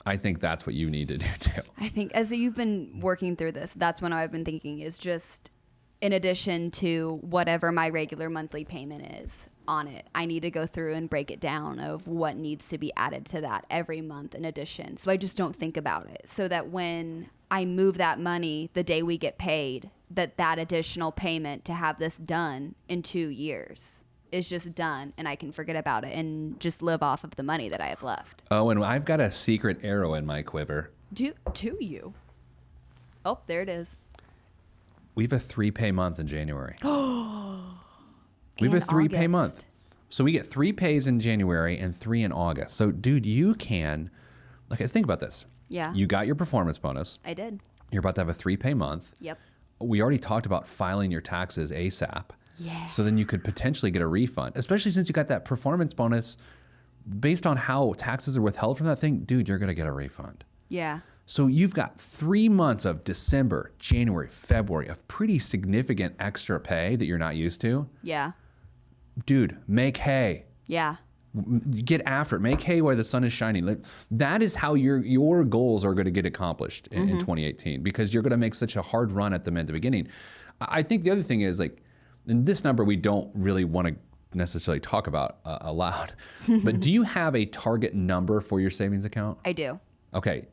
[0.06, 1.62] I think that's what you need to do too.
[1.78, 5.50] I think as you've been working through this, that's when I've been thinking is just
[6.02, 10.66] in addition to whatever my regular monthly payment is on it, I need to go
[10.66, 14.36] through and break it down of what needs to be added to that every month
[14.36, 14.98] in addition.
[14.98, 18.84] So I just don't think about it so that when I move that money the
[18.84, 24.03] day we get paid, that that additional payment to have this done in 2 years
[24.34, 27.44] is just done and I can forget about it and just live off of the
[27.44, 28.42] money that I have left.
[28.50, 30.90] Oh, and I've got a secret arrow in my quiver.
[31.14, 32.14] Do to you.
[33.24, 33.96] Oh, there it is.
[35.16, 36.76] We have a three pay month in January.
[36.84, 39.64] we have a three pay month.
[40.10, 42.76] So we get three pays in January and three in August.
[42.76, 44.12] So, dude, you can,
[44.70, 45.46] like, think about this.
[45.70, 45.94] Yeah.
[45.94, 47.20] You got your performance bonus.
[47.26, 47.62] I did.
[47.92, 49.14] You're about to have a three pay month.
[49.20, 49.40] Yep.
[49.80, 52.26] We already talked about filing your taxes ASAP.
[52.60, 52.88] Yeah.
[52.88, 56.38] So then you could potentially get a refund, especially since you got that performance bonus.
[57.20, 59.92] Based on how taxes are withheld from that thing, dude, you're going to get a
[59.92, 60.46] refund.
[60.70, 61.02] Yeah.
[61.26, 67.06] So you've got three months of December, January, February of pretty significant extra pay that
[67.06, 67.90] you're not used to.
[68.04, 68.32] Yeah.
[69.26, 70.46] Dude, make hay.
[70.68, 70.96] Yeah.
[71.84, 72.40] Get after it.
[72.40, 73.66] Make hay where the sun is shining.
[73.66, 73.80] Like,
[74.12, 77.20] that is how your your goals are going to get accomplished in, in mm-hmm.
[77.20, 80.08] 2018 because you're going to make such a hard run at them at the beginning.
[80.62, 81.83] I think the other thing is like,
[82.28, 83.96] and this number we don't really want to
[84.38, 86.14] necessarily talk about uh, aloud,
[86.64, 89.38] but do you have a target number for your savings account?
[89.46, 89.80] I do.
[90.16, 90.46] Okay,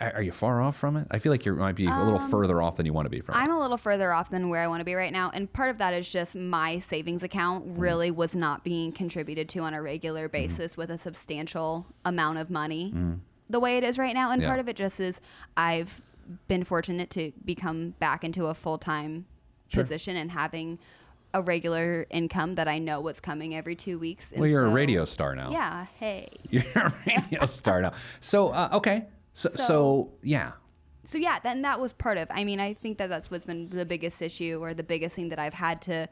[0.00, 1.08] are you far off from it?
[1.10, 3.20] I feel like you might be a little further off than you want to be
[3.20, 3.54] from I'm it.
[3.54, 5.32] a little further off than where I want to be right now.
[5.34, 7.80] And part of that is just my savings account Mm-hmm.
[7.80, 12.48] really was not being contributed to on a regular basis with a substantial amount of
[12.48, 12.94] money
[13.50, 14.30] the way it is right now.
[14.30, 14.44] And Mm.
[14.44, 14.48] Yeah.
[14.50, 15.20] part of it just is
[15.56, 16.00] I've
[16.46, 19.26] been fortunate to become back into a full time
[19.68, 19.82] Sure.
[19.82, 20.78] position and having
[21.34, 24.30] a regular income that I know what's coming every two weeks.
[24.30, 25.50] And Well, you're a radio star now.
[25.50, 25.86] Yeah.
[25.98, 26.28] Hey.
[26.50, 27.92] You're a radio star now.
[28.20, 29.06] So, uh, okay.
[29.34, 30.52] So, so, So- yeah.
[31.04, 33.68] so yeah then that was part of i mean i think that that's what's been
[33.68, 36.08] the biggest issue or the biggest thing that i've had to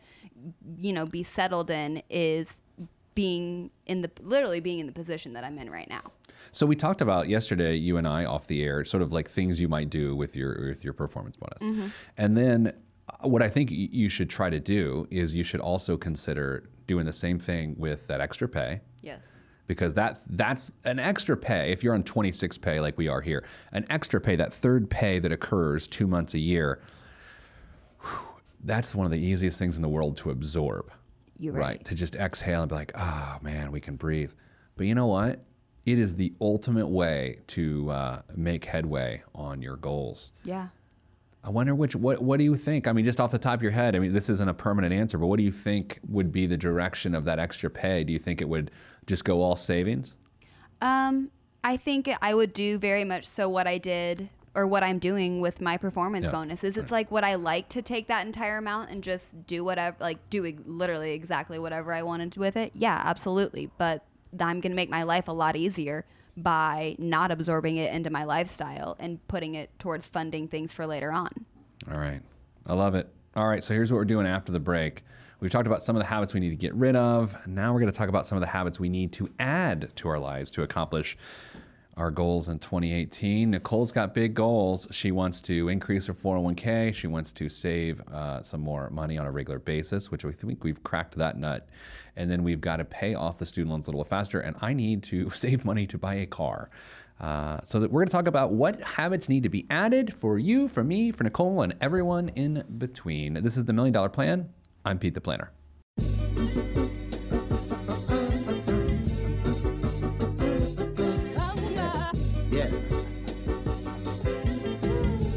[0.78, 2.54] you know be settled in is
[3.16, 6.02] being in the literally being in the position that i'm in right now
[6.52, 9.60] So we talked about yesterday, you and I off the air, sort of like things
[9.60, 11.88] you might do with your with your performance bonus, Mm-hmm.
[12.18, 12.72] and then
[13.24, 17.12] what I think you should try to do is you should also consider doing the
[17.12, 18.80] same thing with that extra pay.
[19.02, 19.40] yes.
[19.66, 23.44] Because that that's an extra pay if you're on 26 pay like we are here
[23.72, 26.82] an extra pay that third pay that occurs two months a year
[28.02, 28.18] whew,
[28.62, 30.92] that's one of the easiest things in the world to absorb.
[31.38, 31.82] You're right.
[31.86, 34.32] to just exhale and be like oh man we can breathe.
[34.76, 35.42] But you know what?
[35.86, 40.32] It is the ultimate way to uh, make headway on your goals.
[40.44, 40.68] Yeah
[41.44, 42.88] I wonder which what what do you think?
[42.88, 44.94] I mean, just off the top of your head, I mean, this isn't a permanent
[44.94, 48.02] answer, but what do you think would be the direction of that extra pay?
[48.02, 48.70] Do you think it would
[49.06, 50.16] just go all savings?
[50.82, 51.30] um
[51.62, 55.40] i think i would do very much so what i did or what i'm doing
[55.40, 56.32] with my performance Yeah.
[56.32, 59.96] bonuses it's like what i like to take that entire amount and just do whatever
[60.00, 64.04] like do literally exactly whatever i wanted with it yeah absolutely but
[64.40, 66.04] i'm gonna make my life a lot easier
[66.36, 71.12] by not absorbing it into my lifestyle and putting it towards funding things for later
[71.12, 71.28] on
[71.90, 72.20] All right.
[72.66, 73.08] I love it.
[73.36, 73.62] All right.
[73.62, 75.02] So here's what we're doing after the break.
[75.40, 77.36] We've talked about some of the habits we need to get rid of.
[77.46, 80.08] Now we're going to talk about some of the habits we need to add to
[80.08, 81.18] our lives to accomplish
[81.96, 83.50] our goals in 2018.
[83.50, 84.88] Nicole's got big goals.
[84.90, 86.94] She wants to increase her 401k.
[86.94, 90.64] She wants to save uh, some more money on a regular basis, which we think
[90.64, 91.68] we've cracked that nut.
[92.16, 94.40] And then we've got to pay off the student loans a little faster.
[94.40, 96.70] And I need to save money to buy a car.
[97.20, 100.38] Uh, so that we're going to talk about what habits need to be added for
[100.38, 103.34] you, for me, for Nicole, and everyone in between.
[103.34, 104.48] This is the Million Dollar Plan.
[104.84, 105.52] I'm Pete the Planner.
[112.50, 112.68] Yeah.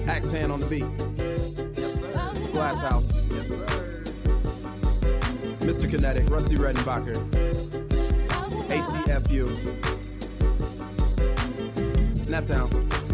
[0.08, 0.86] Axe hand on the beat.
[1.78, 2.12] Yes, sir.
[2.52, 3.26] Glass House.
[3.30, 3.87] Yes, sir.
[5.68, 5.90] Mr.
[5.90, 7.18] Kinetic, Rusty Redenbacher.
[8.70, 9.46] ATFU.
[12.30, 13.07] Naptown.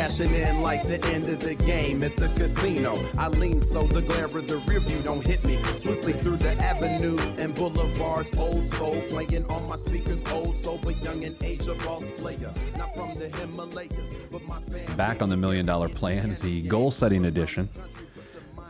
[0.00, 2.96] Cashing in like the end of the game at the casino.
[3.18, 5.60] I lean so the glare of the rear view don't hit me.
[5.76, 8.34] Swiftly through the avenues and boulevards.
[8.38, 10.24] Old soul playing on my speakers.
[10.32, 12.50] Old soul, but young and age a boss player.
[12.78, 14.96] Not from the Himalayas, but my family.
[14.96, 17.68] Back on the Million Dollar Plan, the goal setting edition.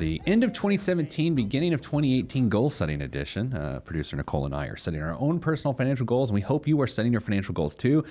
[0.01, 3.53] The end of 2017, beginning of 2018 goal setting edition.
[3.53, 6.67] Uh, producer Nicole and I are setting our own personal financial goals, and we hope
[6.67, 8.03] you are setting your financial goals too.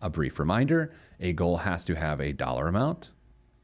[0.00, 3.10] A brief reminder a goal has to have a dollar amount,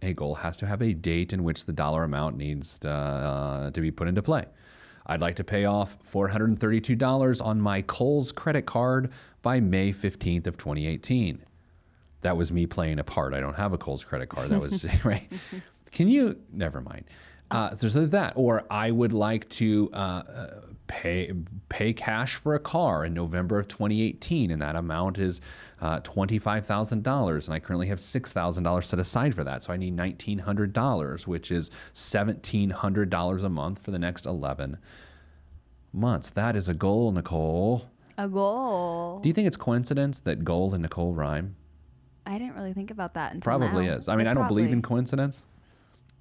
[0.02, 3.70] a goal has to have a date in which the dollar amount needs to, uh,
[3.70, 4.44] to be put into play.
[5.06, 9.10] I'd like to pay off $432 on my Kohl's credit card
[9.42, 11.44] by May 15th of 2018
[12.24, 13.34] that was me playing a part.
[13.34, 14.48] I don't have a Kohl's credit card.
[14.48, 15.30] That was right.
[15.92, 16.40] Can you?
[16.50, 17.04] Never mind.
[17.50, 20.60] Uh, there's that, or I would like to uh, uh,
[20.94, 21.32] pay
[21.68, 25.40] pay cash for a car in November of 2018, and that amount is
[25.80, 29.42] uh, twenty five thousand dollars, and I currently have six thousand dollars set aside for
[29.42, 29.62] that.
[29.64, 33.98] So I need nineteen hundred dollars, which is seventeen hundred dollars a month for the
[33.98, 34.78] next eleven
[35.92, 36.30] months.
[36.30, 37.90] That is a goal, Nicole.
[38.16, 39.18] A goal.
[39.20, 41.56] Do you think it's coincidence that gold and Nicole rhyme?
[42.24, 43.94] I didn't really think about that until Probably now.
[43.94, 44.08] is.
[44.08, 45.44] I mean, But I don't believe in coincidence.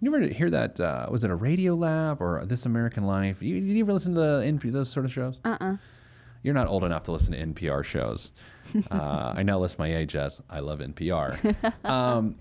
[0.03, 0.81] You ever hear that?
[0.81, 3.41] Uh, was it a Radio Lab or This American Life?
[3.41, 5.39] You, did you ever listen to the NP, those sort of shows?
[5.45, 5.77] Uh-uh.
[6.41, 8.31] You're not old enough to listen to NPR shows.
[8.89, 11.55] Uh, I now list my age as I love NPR.
[11.87, 12.35] um,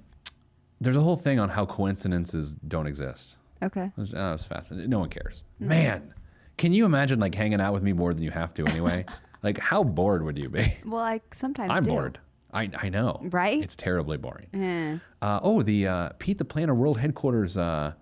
[0.80, 3.36] there's a whole thing on how coincidences don't exist.
[3.62, 3.82] Okay.
[3.94, 4.88] That was, uh, was fascinating.
[4.88, 5.44] No one cares.
[5.60, 6.14] Man,
[6.56, 9.04] can you imagine like hanging out with me more than you have to anyway?
[9.42, 10.74] like, how bored would you be?
[10.86, 11.90] Well, I sometimes I'm do.
[11.90, 12.18] bored.
[12.52, 13.20] I, I know.
[13.24, 13.62] Right?
[13.62, 14.46] It's terribly boring.
[14.54, 14.98] Eh.
[15.22, 17.92] Uh, oh, the uh, Pete the Planner World Headquarters uh,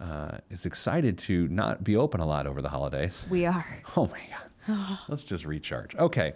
[0.00, 3.24] uh, is excited to not be open a lot over the holidays.
[3.28, 3.82] We are.
[3.96, 4.20] Oh my
[4.66, 4.98] God.
[5.08, 5.94] Let's just recharge.
[5.96, 6.32] Okay.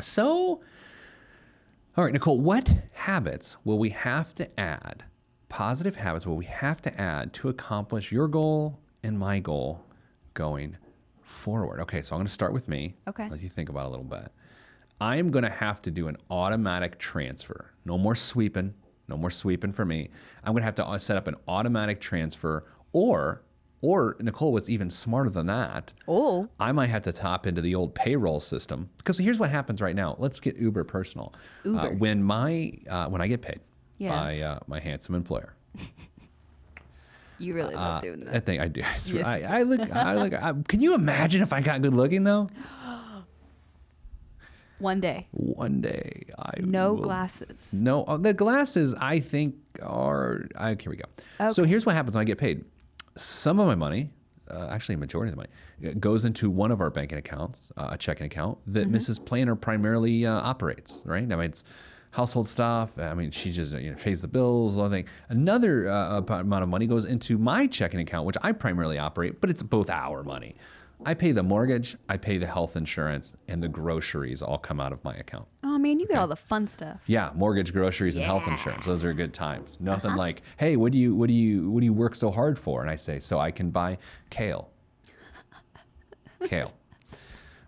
[0.00, 0.60] So,
[1.96, 5.04] all right, Nicole, what habits will we have to add?
[5.48, 9.84] Positive habits will we have to add to accomplish your goal and my goal
[10.32, 10.76] going
[11.22, 11.80] forward?
[11.80, 12.94] Okay, so I'm going to start with me.
[13.08, 13.28] Okay.
[13.28, 14.30] Let you think about it a little bit.
[15.00, 17.70] I'm going to have to do an automatic transfer.
[17.84, 18.74] No more sweeping.
[19.08, 20.10] No more sweeping for me.
[20.44, 23.42] I'm going to have to uh, set up an automatic transfer or
[23.82, 25.90] or Nicole what's even smarter than that.
[26.06, 26.46] Oh.
[26.60, 29.96] I might have to tap into the old payroll system because here's what happens right
[29.96, 30.16] now.
[30.18, 31.32] Let's get uber personal.
[31.64, 31.90] Uh, Uber.
[31.94, 33.60] when my uh, when I get paid
[33.98, 35.54] by uh, my handsome employer,
[37.38, 38.44] You really love uh, doing I that.
[38.44, 38.80] think I do.
[38.96, 39.80] It's- Yes, I, I look.
[39.90, 40.34] I look.
[40.34, 42.50] I, can you imagine if I got good looking though?
[44.80, 45.26] One day.
[45.32, 47.72] One day I No will glasses.
[47.72, 50.46] No, uh, the glasses I think are.
[50.56, 51.04] I, here we go.
[51.40, 51.52] Okay.
[51.52, 52.64] So here's what happens when I get paid.
[53.16, 54.10] Some of my money,
[54.50, 57.70] uh, actually a majority of the money, uh, goes into one of our banking accounts,
[57.76, 59.22] uh, a checking account that Mrs.
[59.24, 61.02] Planner primarily uh, operates.
[61.04, 61.22] Right?
[61.22, 61.64] I mean, it's
[62.12, 62.98] household stuff.
[62.98, 64.78] I mean, she just you know, pays the bills.
[64.78, 68.98] I think another uh, amount of money goes into my checking account, which I primarily
[68.98, 70.56] operate, but it's both our money.
[71.06, 74.92] I pay the mortgage, I pay the health insurance, and the groceries all come out
[74.92, 75.46] of my account.
[75.64, 77.00] Oh man, you get all the fun stuff.
[77.06, 78.84] Yeah, mortgage, groceries, and health insurance.
[78.84, 79.74] Those are good times.
[79.74, 79.84] Uh-huh.
[79.84, 82.58] Nothing like, hey, what do you what do you what do you work so hard
[82.58, 82.82] for?
[82.82, 84.70] And I say, so I can buy kale.
[86.44, 86.72] kale.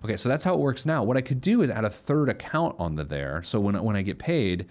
[0.04, 1.02] Okay, so that's how it works now.
[1.02, 3.42] What I could do is add a third account onto there.
[3.42, 4.66] So when when I get paid,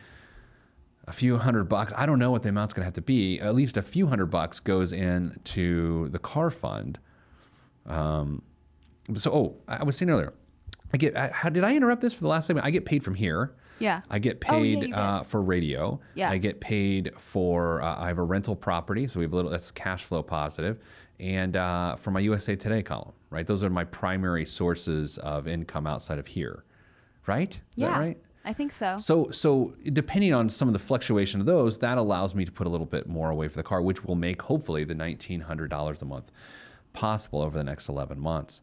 [1.08, 3.40] a few hundred bucks, I don't know what the amount's gonna have to be.
[3.40, 7.00] At least a few hundred bucks goes into the car fund.
[7.88, 8.44] Um,
[9.16, 10.34] so oh, I was saying earlier,
[10.94, 11.16] I get.
[11.16, 12.66] I, how did I interrupt this for the last segment?
[12.66, 13.54] I get paid from here.
[13.80, 14.02] Yeah.
[14.12, 16.00] I get Oh, yeah, paid uh, for radio.
[16.14, 16.30] Yeah.
[16.30, 17.82] I get paid for.
[17.82, 19.52] Uh, I have a rental property, so we have a little.
[19.52, 20.80] That's cash flow positive,
[21.20, 23.14] and uh, for my USA Today column.
[23.30, 26.66] Right, those are my primary sources of income outside of here.
[27.28, 27.54] Right?
[27.54, 27.92] Is Yeah.
[27.94, 28.18] that right?
[28.44, 28.98] I think so.
[28.98, 32.66] So, so depending on some of the fluctuation of those, that allows me to put
[32.66, 35.70] a little bit more away for the car, which will make hopefully the nineteen hundred
[35.70, 36.32] dollars a month
[36.94, 38.62] possible over the next eleven months.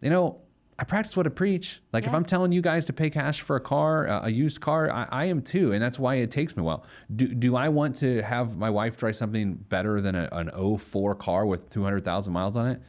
[0.00, 0.40] You know,
[0.78, 1.80] I practice what I preach.
[1.92, 4.60] Like if I'm telling you guys to pay cash for a car, uh, a used
[4.60, 6.84] car, I, I am too, and that's why it takes me a while.
[7.16, 11.16] Do, do I want to have my wife drive something better than a, an 04
[11.16, 12.80] car with 200,000 miles on it?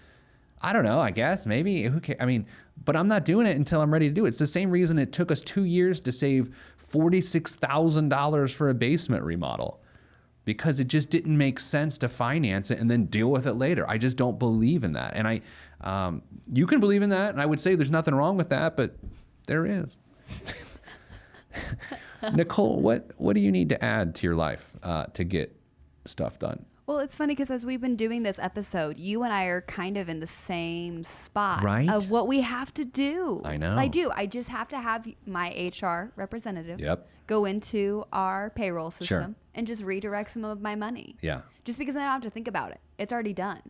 [0.61, 0.99] I don't know.
[0.99, 1.83] I guess maybe.
[1.83, 2.45] Who ca I mean,
[2.83, 4.29] but I'm not doing it until I'm ready to do it.
[4.29, 8.69] It's the same reason it took us two years to save forty-six thousand dollars for
[8.69, 9.81] a basement remodel,
[10.43, 13.89] because it just didn't make sense to finance it and then deal with it later.
[13.89, 15.13] I just don't believe in that.
[15.15, 15.41] And I,
[15.81, 18.75] um, you can believe in that, and I would say there's nothing wrong with that,
[18.77, 18.95] but
[19.47, 19.97] there is.
[22.33, 25.55] Nicole, what what do you need to add to your life uh, to get
[26.05, 26.65] stuff done?
[26.85, 29.95] Well, it's funny because as we've been doing this episode, you and I are kind
[29.95, 31.87] of in the same spot Right?
[31.87, 33.41] of what we have to do.
[33.45, 33.75] I know.
[33.77, 34.09] I do.
[34.13, 37.07] I just have to have my HR representative Yep.
[37.27, 39.35] go into our payroll system Sure.
[39.53, 41.15] and just redirect some of my money.
[41.21, 41.41] Yeah.
[41.63, 42.79] Just because I don't have to think about it.
[42.97, 43.61] It's already done.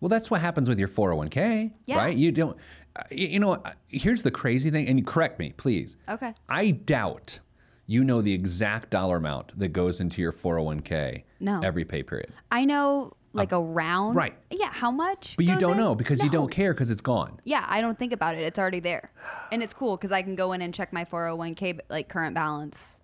[0.00, 1.96] Well, that's what happens with your 401k, Yeah.
[1.96, 2.16] right?
[2.16, 2.56] You don't,
[2.96, 5.96] uh, you know, uh, here's the crazy thing, and correct me, please.
[6.08, 6.34] Okay.
[6.48, 7.40] I doubt
[7.86, 11.60] you know the exact dollar amount that goes into your 401k No.
[11.62, 12.32] every pay period.
[12.52, 14.14] I know like um, around.
[14.14, 14.34] right.
[14.50, 14.70] Yeah.
[14.70, 15.36] How much?
[15.36, 15.78] But you don't in?
[15.78, 17.40] know because you don't care because it's gone.
[17.44, 18.42] Yeah, I don't think about it.
[18.42, 19.10] It's already there,
[19.52, 22.98] and it's cool because I can go in and check my 401k like current balance.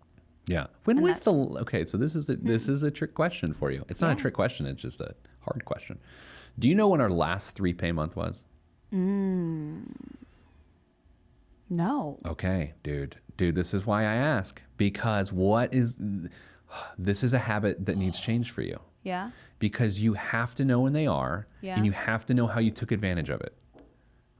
[0.46, 0.66] Yeah.
[0.84, 1.84] When And was the okay?
[1.84, 2.72] So this is a, this mm-hmm.
[2.72, 3.84] is a trick question for you.
[3.88, 4.66] It's not a trick question.
[4.66, 5.98] It's just a hard question.
[6.58, 8.44] Do you know when our last three pay month was?
[8.92, 9.86] Mm.
[11.70, 12.18] No.
[12.26, 13.16] Okay, dude.
[13.36, 15.96] Dude, this is why I ask because what is
[16.98, 18.78] this is a habit that needs change for you.
[19.02, 19.30] Yeah.
[19.58, 21.76] because you have to know when they are Yeah.
[21.76, 23.54] and you have to know how you took advantage of it.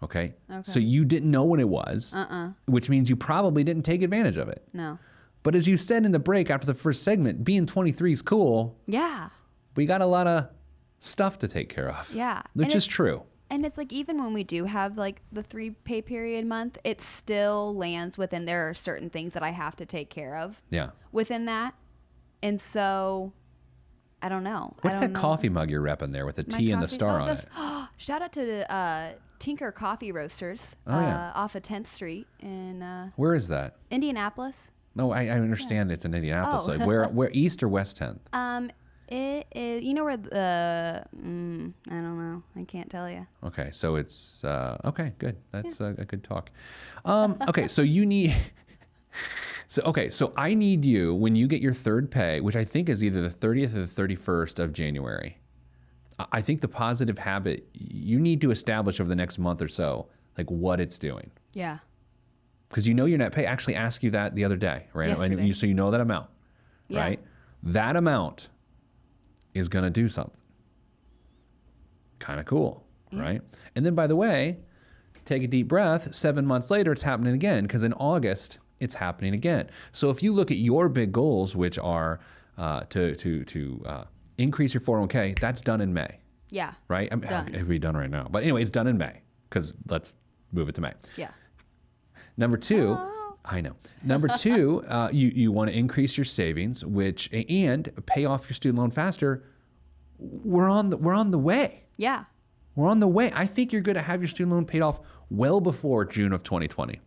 [0.03, 0.35] Okay?
[0.51, 0.63] Okay.
[0.63, 2.51] So you didn't know when it was, uh-uh.
[2.67, 4.67] which means you probably didn't take advantage of it.
[4.73, 4.99] No.
[5.43, 8.77] But as you said in the break after the first segment, being 23 is cool.
[8.87, 9.29] Yeah.
[9.77, 10.49] We got a lot of
[11.05, 12.13] stuff to take care of.
[12.15, 12.43] Yeah.
[12.55, 13.23] Which is true.
[13.51, 17.01] And it's like even when we do have like the three pay period month, it
[17.01, 20.91] still lands within there are certain things that I have to take care of Yeah.
[21.13, 21.75] within that.
[22.43, 23.33] And so
[24.23, 24.75] I don't know.
[24.81, 25.21] What's don't that know.
[25.21, 27.35] coffee mug you're repping there with the My T and the star oh, on it?
[27.55, 31.29] that's- Shout out to uh, Tinker Coffee Roasters Oh, yeah.
[31.31, 33.77] uh, off of 10th Street in uh, Where is that?
[33.91, 34.71] Indianapolis.
[34.95, 36.63] No, I, I understand it's in Indianapolis.
[36.67, 36.73] Oh.
[36.73, 38.21] Like, where, where east or west 10th?
[38.33, 38.71] Um,
[39.09, 42.43] it is, you know where the, mm, I don't know.
[42.57, 43.27] I can't tell you.
[43.45, 45.13] Okay, so it's uh, okay.
[45.19, 45.37] Good.
[45.53, 46.51] That's a, a good talk.
[47.05, 48.35] Um, okay, so you need.
[49.67, 52.89] So okay, so I need you when you get your third pay, which I think
[52.89, 55.39] is either the thirtieth or the thirty-first of January.
[56.33, 60.07] I- think the positive habit you need to establish over the next month or so,
[60.39, 61.79] like what it's doing, Yeah.
[62.69, 63.47] because you know your net pay.
[63.47, 65.09] I Actually, asked you that the other day, right?
[65.19, 66.29] And you, so you know that amount,
[66.89, 67.01] Yeah.
[67.01, 67.21] right?
[67.65, 68.49] That amount
[69.55, 70.37] is going to do something.
[72.19, 73.43] Kind of cool, right?
[73.77, 74.59] And then, by the way,
[75.25, 76.15] take a deep breath.
[76.15, 79.69] Seven months later, it's happening again because in August, it's happening again.
[79.93, 82.21] So if you look at your big goals, which are
[82.57, 84.05] uh, to to to uh,
[84.39, 86.19] increase your 401k, that's done in May,
[86.51, 86.73] Yeah.
[86.89, 87.09] right?
[87.13, 87.49] I mean, Done.
[87.55, 90.17] It'd be done right now, but anyway, it's done in May because let's
[90.53, 90.93] move it to May.
[91.17, 91.31] Yeah.
[92.37, 92.97] Number two,
[93.45, 93.75] I know.
[94.03, 98.55] Number two, uh, you you want to increase your savings, which and pay off your
[98.55, 99.45] student loan faster.
[100.19, 101.85] We're on the we're on the way.
[101.97, 102.25] Yeah.
[102.75, 103.31] We're on the way.
[103.35, 106.43] I think you're going to have your student loan paid off well before June of
[106.43, 107.01] 2020.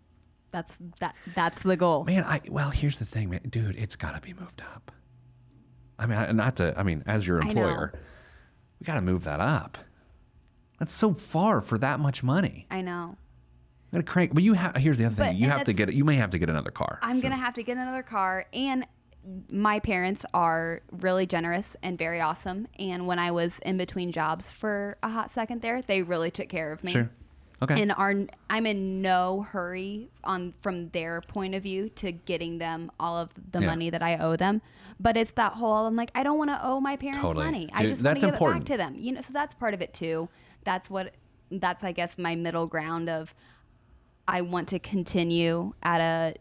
[0.51, 1.15] That's that.
[1.35, 2.05] That's the goal.
[2.05, 3.75] Man, I well, here's the thing, man, dude.
[3.75, 4.91] It's got to be moved up.
[5.99, 6.73] I mean, I- not to.
[6.77, 7.93] I mean, as your employer,
[8.79, 9.77] we got to move that up.
[10.79, 12.67] That's so far for that much money.
[12.69, 13.17] I know.
[13.97, 14.33] Gonna crank.
[14.33, 14.75] But you have.
[14.75, 15.25] Here's the other thing.
[15.33, 15.91] But- you have to get.
[15.93, 16.99] You may have to get another car.
[17.01, 18.85] I'm gonna have to get another car and
[19.49, 24.53] my parents are really generous and very awesome and when i was in between jobs
[24.53, 27.09] for a hot second there they really took care of me Sure.
[27.61, 27.81] Okay.
[27.81, 28.13] and are
[28.49, 33.31] i'm in no hurry on from their point of view to getting them all of
[33.51, 33.65] the Yeah.
[33.67, 34.61] money that i owe them
[34.97, 37.43] but it's that whole i'm like i don't want to owe my parents Totally.
[37.43, 38.61] money i just want to give important.
[38.61, 40.29] it back to them you know so that's part of it too
[40.63, 41.13] that's what
[41.51, 43.35] that's i guess my middle ground of
[44.27, 46.35] I want to continue at a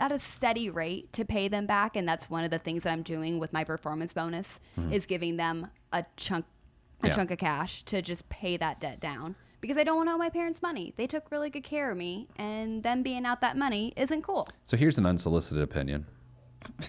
[0.00, 2.92] at a steady rate to pay them back and that's one of the things that
[2.92, 4.60] I'm doing with my performance bonus
[4.92, 7.06] is giving them a chunk a Mm-hmm.
[7.06, 7.12] Yeah.
[7.14, 10.18] chunk of cash to just pay that debt down because I don't want to owe
[10.18, 10.94] my parents money.
[10.96, 14.48] They took really good care of me and them being out that money isn't cool.
[14.64, 16.06] So here's an unsolicited opinion.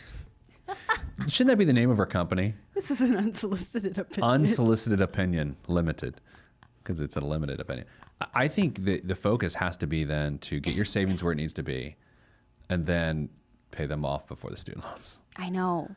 [1.28, 2.54] Shouldn't that be the name of our company?
[2.74, 4.32] This is an unsolicited opinion.
[4.32, 6.22] Unsolicited Opinion Limited,
[6.82, 7.86] because it's a limited opinion.
[8.34, 11.38] I- think the the focus has to be then to get your savings where it
[11.38, 11.96] needs to be,
[12.70, 13.30] and then
[13.72, 15.20] pay them off before the student loans.
[15.38, 15.90] I know.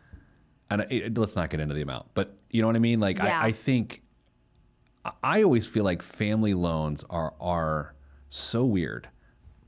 [0.70, 3.00] And it, it- let's not get into the amount, but you know what I mean.
[3.00, 3.40] Like Yeah.
[3.40, 4.02] I, I think
[5.04, 7.94] I- I always feel like family loans are are
[8.28, 9.08] so weird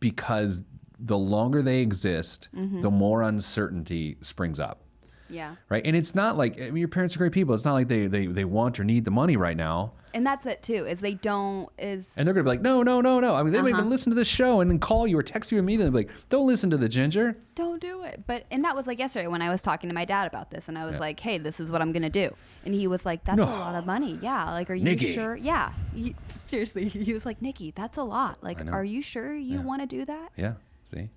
[0.01, 0.63] because
[0.99, 2.81] the longer they exist, Mm-hmm.
[2.83, 4.84] the more uncertainty springs up.
[5.31, 5.57] Yeah.
[5.69, 5.85] Right.
[5.87, 7.55] And it's not like I mean your parents are great people.
[7.55, 9.93] It's not like they, they, they want or need the money right now.
[10.13, 10.87] And that's it too.
[10.87, 13.35] Is they don't is And they're gonna be like, no, no, no, no.
[13.35, 13.79] I mean, they might Uh-huh.
[13.81, 15.87] even listen to this show and then call you or text you immediately.
[15.87, 17.37] and be Like, don't listen to the ginger.
[17.57, 18.23] don't do it.
[18.27, 20.69] But and that was like yesterday when I was talking to my dad about this,
[20.69, 21.01] and I was Yeah.
[21.01, 22.31] like, "Hey, this is what I'm gonna do,"
[22.65, 23.45] and he was like, "That's No.
[23.45, 24.19] a lot of money.
[24.23, 25.13] Yeah, like, are you Nikki.
[25.13, 25.35] sure?
[25.37, 26.15] Yeah, He-
[26.47, 28.43] seriously." He was like, "Nikki, that's a lot.
[28.43, 29.65] Like, are you sure you Yeah.
[29.65, 30.55] want to do that?" Yeah.
[30.85, 31.11] See,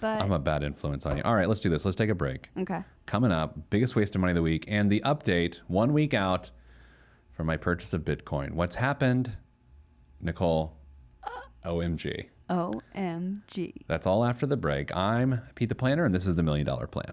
[0.00, 1.22] But I'm a bad influence on you.
[1.24, 1.84] All right, let's do this.
[1.84, 2.48] Let's take a break.
[2.58, 6.14] okay, Coming up, biggest waste of money of the week and the update one week
[6.14, 6.50] out
[7.32, 8.52] for my purchase of Bitcoin.
[8.52, 9.32] What's happened,
[10.20, 10.76] Nicole?
[11.22, 11.30] Uh,
[11.68, 12.26] OMG.
[12.48, 13.72] OMG.
[13.86, 14.94] That's all after the break.
[14.96, 17.12] I'm Pete the Planner, and this is the Million Dollar Plan.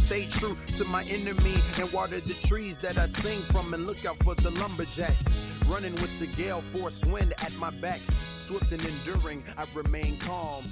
[0.00, 4.04] Stay true to my enemy and water the trees that I sing from and look
[4.04, 5.64] out for the lumberjacks.
[5.66, 8.00] Running with the gale force wind at my back.
[8.36, 10.64] Swift and enduring, I remain calm.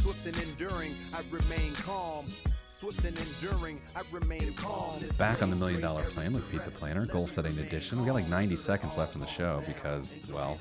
[0.00, 2.26] Swift and enduring, I remain calm.
[2.68, 5.00] Swift and enduring, I remain calm.
[5.18, 7.98] Back on the Million Dollar Plan with Pete the Planner, goal setting edition.
[8.00, 10.58] We got like 90 seconds left in the show because, well,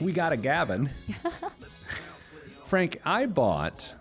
[0.00, 0.88] we got a Gavin.
[2.66, 3.94] Frank, I bought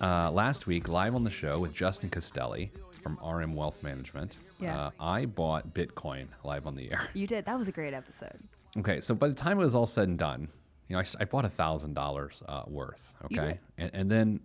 [0.00, 2.70] uh, last week live on the show with Justin Costelli
[3.02, 4.36] from RM Wealth Management.
[4.60, 4.86] Yeah.
[4.86, 7.08] Uh, I bought Bitcoin live on the air.
[7.14, 7.44] You did.
[7.46, 8.38] That was a great episode.
[8.78, 10.48] Okay, so by the time it was all said and done,
[10.88, 13.12] you know, I, s- I bought a thousand dollars uh, worth.
[13.24, 13.58] Okay, did.
[13.78, 14.40] and, and then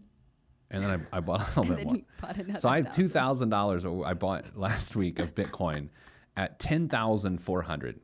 [0.71, 1.95] and then I, I bought a little bit then more.
[1.97, 3.85] you bought another so I have two thousand dollars.
[3.85, 5.89] I bought last week of Bitcoin
[6.37, 7.99] at ten thousand four hundred.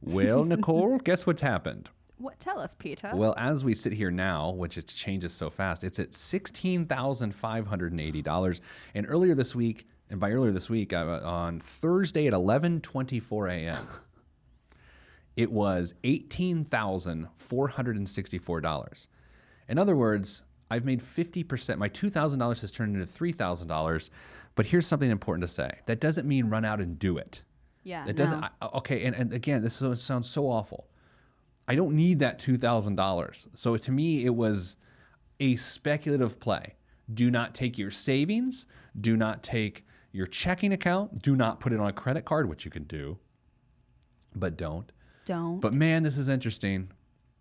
[0.00, 1.88] Well, Nicole, guess what's happened?
[2.22, 2.38] What?
[2.40, 3.10] Tell us, Peter.
[3.14, 7.34] Well, as we sit here now, which it changes so fast, it's at sixteen thousand
[7.34, 8.60] five hundred and eighty dollars.
[8.94, 13.18] And earlier this week, and by earlier this week, uh, on Thursday at eleven twenty
[13.18, 13.86] four a.m.,
[15.36, 19.08] it was eighteen thousand four hundred and sixty four dollars.
[19.68, 21.78] In other words, I've made fifty percent.
[21.78, 24.10] My two thousand dollars has turned into three thousand dollars.
[24.54, 27.42] But here's something important to say: that doesn't mean run out and do it.
[27.82, 28.06] yeah.
[28.06, 28.40] It doesn't.
[28.40, 28.48] no.
[28.60, 30.86] I, okay, and, and again, this sounds so awful.
[31.68, 33.46] I don't need that two thousand dollars.
[33.54, 34.76] So to me, it was
[35.40, 36.74] a speculative play.
[37.12, 38.66] Do not take your savings.
[39.00, 41.22] Do not take your checking account.
[41.22, 43.18] Do not put it on a credit card, which you can do,
[44.34, 44.90] but don't.
[45.24, 45.60] Don't.
[45.60, 46.90] But man, this is interesting.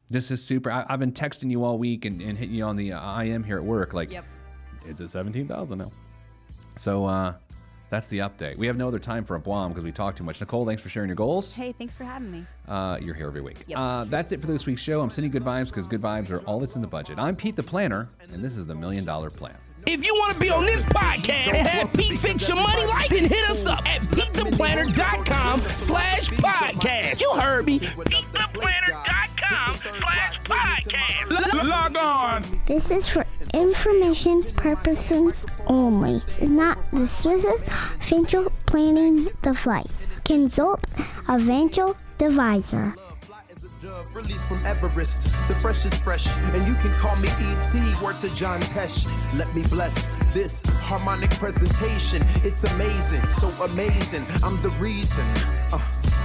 [0.09, 0.71] This is super.
[0.71, 3.43] I, I've been texting you all week and, and hitting you on the uh, IM
[3.43, 3.93] here at work.
[3.93, 4.25] Like, Yep.
[4.85, 5.91] it's at seventeen thousand now.
[6.75, 7.35] So uh,
[7.91, 8.57] that's the update.
[8.57, 10.39] We have no other time for a blom because we talk too much.
[10.39, 11.53] Nicole, thanks for sharing your goals.
[11.53, 12.45] hey, thanks for having me.
[12.67, 13.57] Uh, you're here every week.
[13.67, 13.77] Yep.
[13.77, 15.01] Uh, that's it for this week's show.
[15.01, 17.19] I'm sending good vibes because good vibes are all that's in the budget.
[17.19, 19.57] I'm Pete the Planner, and this is the Million Dollar Plan.
[19.87, 23.09] If you want to be on this podcast and have Pete fix your money right,
[23.09, 27.19] then hit us up at PeteThePlanner.com slash podcast.
[27.19, 27.79] You heard me.
[27.79, 31.67] PeteThePlanner.com slash podcast.
[31.67, 32.45] Log on.
[32.67, 36.15] This is for information purposes only.
[36.15, 37.45] It's not the Swiss
[37.99, 40.11] financial planning device.
[40.25, 40.85] Consult
[41.27, 42.95] a financial advisor.
[44.13, 48.01] Released from Everest, the fresh is fresh, and you can call me ET.
[48.01, 49.07] Word to John Tesh.
[49.37, 52.21] Let me bless this harmonic presentation.
[52.43, 54.25] It's amazing, so amazing.
[54.43, 55.25] I'm the reason.
[55.71, 55.79] Uh,